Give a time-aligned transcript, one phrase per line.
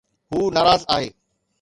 [0.33, 1.13] هو ناراض آهي